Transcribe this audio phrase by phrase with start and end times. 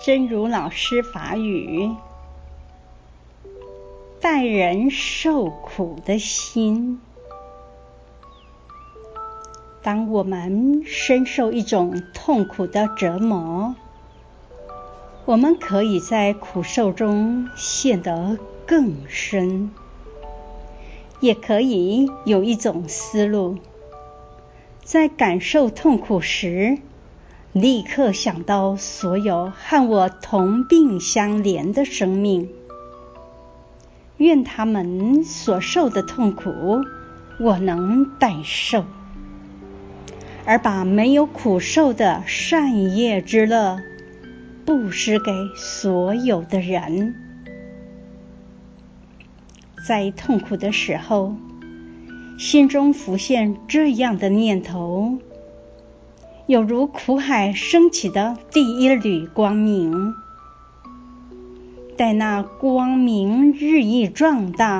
[0.00, 1.90] 真如老师法语，
[4.20, 7.00] 待人受苦的心。
[9.82, 13.74] 当我们深受一种痛苦的折磨，
[15.24, 19.70] 我们可以在苦受中陷得更深，
[21.20, 23.58] 也可以有一种思路，
[24.84, 26.78] 在感受痛苦时，
[27.52, 32.48] 立刻想到所有和我同病相怜的生命，
[34.16, 36.80] 愿他们所受的痛苦，
[37.38, 38.86] 我能代受，
[40.46, 43.78] 而把没有苦受的善业之乐，
[44.64, 47.14] 布施给所有的人。
[49.86, 51.36] 在痛苦的时候，
[52.38, 54.91] 心中浮现这样的念头。
[56.48, 60.12] 有如苦海升起的第一缕光明，
[61.96, 64.70] 待那光明日益壮大，